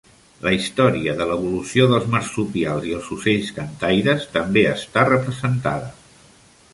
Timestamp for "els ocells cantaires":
3.01-4.25